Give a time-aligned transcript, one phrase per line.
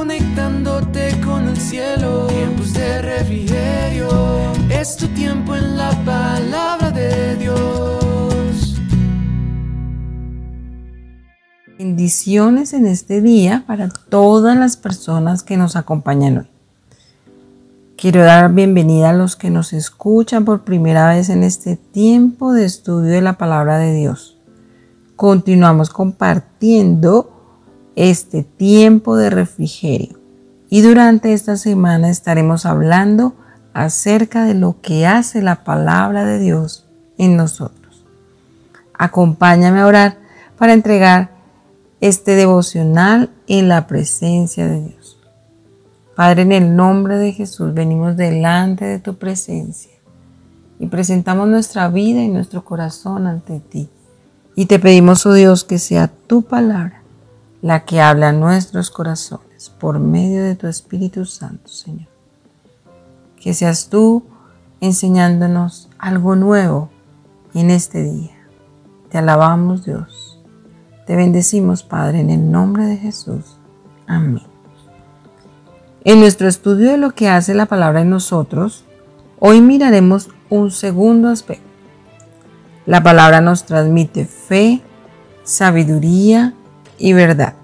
[0.00, 2.26] conectándote con el cielo.
[2.28, 4.08] Tiempos de refrigerio,
[4.70, 8.80] es tu tiempo en la palabra de Dios.
[11.78, 16.50] Bendiciones en este día para todas las personas que nos acompañan hoy.
[17.98, 22.64] Quiero dar bienvenida a los que nos escuchan por primera vez en este tiempo de
[22.64, 24.38] estudio de la palabra de Dios.
[25.16, 27.39] Continuamos compartiendo
[27.96, 30.20] este tiempo de refrigerio
[30.70, 33.34] y durante esta semana estaremos hablando
[33.74, 36.86] acerca de lo que hace la palabra de Dios
[37.18, 38.06] en nosotros.
[38.94, 40.18] Acompáñame a orar
[40.56, 41.32] para entregar
[42.00, 45.18] este devocional en la presencia de Dios.
[46.14, 49.92] Padre, en el nombre de Jesús venimos delante de tu presencia
[50.78, 53.90] y presentamos nuestra vida y nuestro corazón ante ti.
[54.54, 56.99] Y te pedimos, oh Dios, que sea tu palabra
[57.62, 62.08] la que habla a nuestros corazones por medio de tu Espíritu Santo, Señor.
[63.36, 64.24] Que seas tú
[64.80, 66.90] enseñándonos algo nuevo
[67.54, 68.36] en este día.
[69.10, 70.40] Te alabamos, Dios.
[71.06, 73.58] Te bendecimos, Padre, en el nombre de Jesús.
[74.06, 74.44] Amén.
[76.04, 78.84] En nuestro estudio de lo que hace la palabra en nosotros,
[79.38, 81.68] hoy miraremos un segundo aspecto.
[82.86, 84.80] La palabra nos transmite fe,
[85.44, 86.54] sabiduría
[87.00, 87.54] y verdad.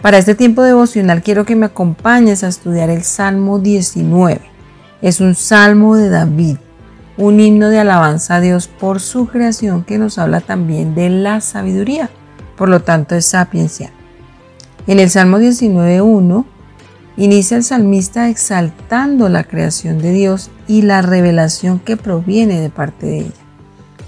[0.00, 4.40] Para este tiempo devocional quiero que me acompañes a estudiar el Salmo 19.
[5.02, 6.56] Es un salmo de David,
[7.18, 11.42] un himno de alabanza a Dios por su creación que nos habla también de la
[11.42, 12.08] sabiduría,
[12.56, 13.90] por lo tanto es sapiencia.
[14.86, 16.46] En el Salmo 19.1
[17.16, 23.06] Inicia el salmista exaltando la creación de Dios y la revelación que proviene de parte
[23.06, 23.30] de ella.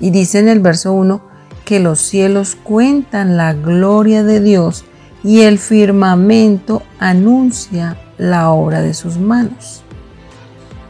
[0.00, 1.20] Y dice en el verso 1
[1.66, 4.84] que los cielos cuentan la gloria de Dios
[5.24, 9.82] y el firmamento anuncia la obra de sus manos.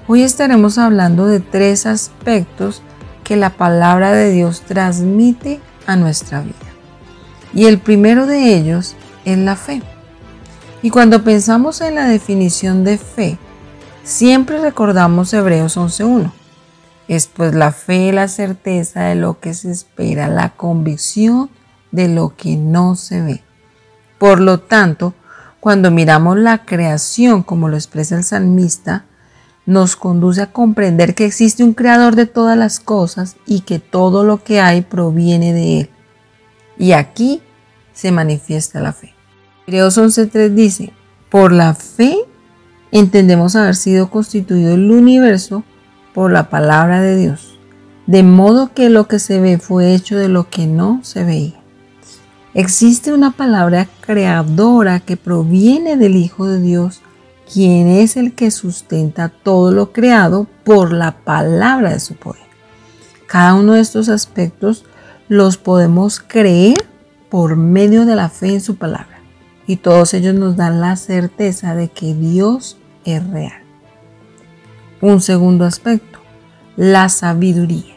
[0.06, 2.82] Hoy estaremos hablando de tres aspectos
[3.24, 6.54] que la palabra de Dios transmite a nuestra vida.
[7.54, 9.82] Y el primero de ellos es la fe.
[10.82, 13.38] Y cuando pensamos en la definición de fe,
[14.04, 16.30] siempre recordamos Hebreos 11.1.
[17.08, 21.50] Es pues la fe, la certeza de lo que se espera, la convicción
[21.92, 23.42] de lo que no se ve.
[24.18, 25.14] Por lo tanto,
[25.60, 29.04] cuando miramos la creación como lo expresa el salmista,
[29.66, 34.24] nos conduce a comprender que existe un creador de todas las cosas y que todo
[34.24, 35.90] lo que hay proviene de él.
[36.78, 37.42] Y aquí
[37.92, 39.14] se manifiesta la fe.
[39.66, 40.92] Hebreos 11.3 dice,
[41.30, 42.16] por la fe
[42.92, 45.64] entendemos haber sido constituido el universo
[46.16, 47.58] por la palabra de Dios,
[48.06, 51.60] de modo que lo que se ve fue hecho de lo que no se veía.
[52.54, 57.02] Existe una palabra creadora que proviene del Hijo de Dios,
[57.52, 62.46] quien es el que sustenta todo lo creado por la palabra de su poder.
[63.26, 64.86] Cada uno de estos aspectos
[65.28, 66.78] los podemos creer
[67.28, 69.18] por medio de la fe en su palabra
[69.66, 73.65] y todos ellos nos dan la certeza de que Dios es real.
[75.00, 76.18] Un segundo aspecto,
[76.76, 77.94] la sabiduría.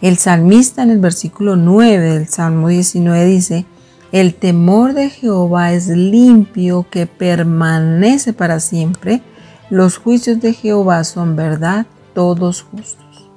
[0.00, 3.66] El salmista en el versículo 9 del Salmo 19 dice,
[4.10, 9.22] el temor de Jehová es limpio que permanece para siempre.
[9.70, 13.30] Los juicios de Jehová son verdad, todos justos.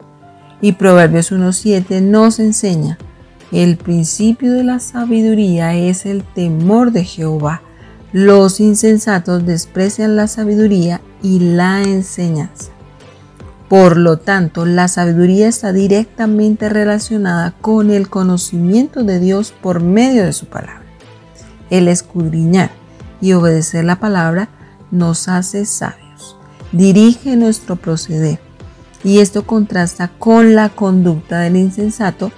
[0.61, 2.97] Y Proverbios 1.7 nos enseña
[3.51, 7.61] el principio de la sabiduría es el temor de Jehová.
[8.11, 12.75] Los insensatos desprecian la sabiduría y la enseñanza.
[13.70, 20.24] Por lo tanto, la sabiduría está directamente relacionada con el conocimiento de Dios por medio
[20.24, 20.84] de su palabra.
[21.72, 22.70] El escudriñar
[23.22, 24.50] y obedecer la palabra
[24.92, 26.38] nos hace sabios,
[26.72, 28.40] dirige nuestro proceder
[29.03, 32.32] y esto contrasta con la conducta del insensato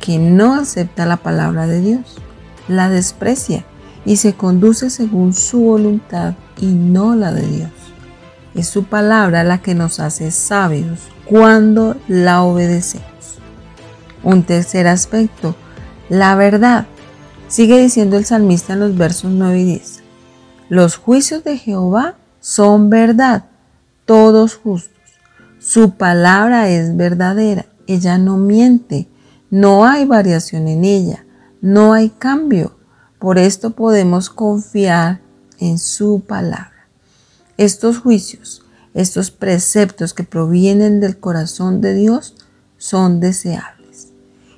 [0.00, 2.16] que no acepta la palabra de Dios,
[2.68, 3.64] la desprecia
[4.04, 7.70] y se conduce según su voluntad y no la de Dios.
[8.54, 13.38] Es su palabra la que nos hace sabios cuando la obedecemos.
[14.22, 15.56] Un tercer aspecto,
[16.08, 16.86] la verdad.
[17.48, 20.02] Sigue diciendo el salmista en los versos 9 y 10.
[20.68, 23.46] Los juicios de Jehová son verdad,
[24.04, 24.92] todos justos.
[25.58, 29.08] Su palabra es verdadera, ella no miente
[29.52, 31.26] no hay variación en ella,
[31.60, 32.74] no hay cambio.
[33.18, 35.20] Por esto podemos confiar
[35.58, 36.81] en su palabra.
[37.62, 42.34] Estos juicios, estos preceptos que provienen del corazón de Dios
[42.76, 44.08] son deseables.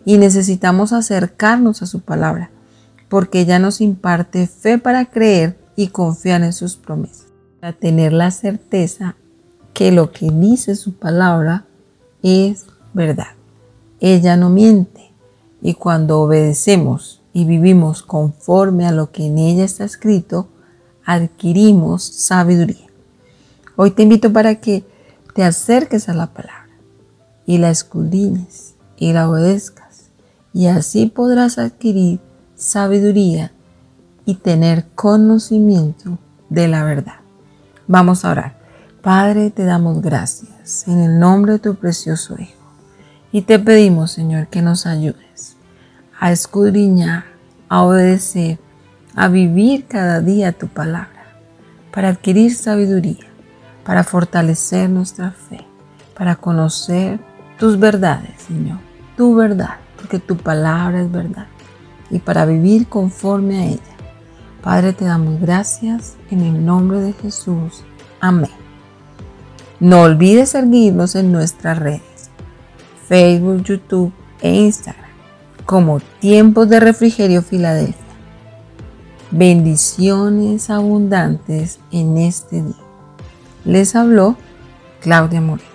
[0.07, 2.51] Y necesitamos acercarnos a su palabra,
[3.11, 7.27] porque ella nos imparte fe para creer y confiar en sus promesas,
[7.61, 9.17] para tener la certeza
[9.75, 11.67] que lo que dice su palabra
[12.23, 12.65] es
[12.95, 13.35] verdad.
[14.01, 15.13] Ella no miente
[15.61, 20.49] y cuando obedecemos y vivimos conforme a lo que en ella está escrito,
[21.05, 22.84] adquirimos sabiduría.
[23.77, 24.85] Hoy te invito para que
[25.35, 26.69] te acerques a la palabra
[27.45, 30.11] y la escudriñes y la obedezcas
[30.53, 32.21] y así podrás adquirir
[32.55, 33.53] sabiduría
[34.25, 36.19] y tener conocimiento
[36.51, 37.17] de la verdad.
[37.89, 38.57] Vamos a orar.
[39.03, 42.53] Padre, te damos gracias en el nombre de tu precioso Hijo.
[43.33, 45.57] Y te pedimos, Señor, que nos ayudes
[46.19, 47.25] a escudriñar,
[47.69, 48.61] a obedecer,
[49.17, 51.41] a vivir cada día tu palabra,
[51.93, 53.34] para adquirir sabiduría,
[53.85, 55.65] para fortalecer nuestra fe,
[56.17, 57.21] para conocer
[57.59, 58.79] tus verdades, Señor,
[59.17, 61.47] tu verdad, porque tu palabra es verdad,
[62.11, 63.81] y para vivir conforme a ella.
[64.63, 67.85] Padre, te damos gracias en el nombre de Jesús.
[68.21, 68.51] Amén.
[69.79, 72.31] No olvides seguirnos en nuestras redes,
[73.07, 75.11] Facebook, YouTube e Instagram,
[75.67, 78.01] como Tiempos de Refrigerio Filadelfia.
[79.31, 82.84] Bendiciones abundantes en este día.
[83.65, 84.37] Les habló
[85.01, 85.69] Claudia Moreno.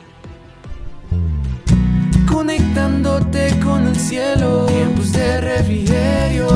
[2.31, 6.47] Conectándote con el cielo, tiempos de refrigerio,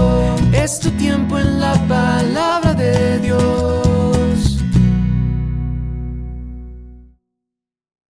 [0.51, 3.82] es tu tiempo en la palabra de Dios.